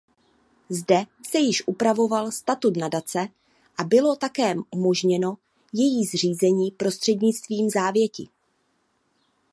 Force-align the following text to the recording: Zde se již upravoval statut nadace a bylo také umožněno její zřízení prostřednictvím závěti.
Zde 0.69 1.03
se 1.29 1.37
již 1.37 1.63
upravoval 1.67 2.31
statut 2.31 2.77
nadace 2.77 3.27
a 3.77 3.83
bylo 3.83 4.15
také 4.15 4.55
umožněno 4.71 5.37
její 5.73 6.05
zřízení 6.05 6.71
prostřednictvím 6.71 7.69
závěti. 7.69 8.29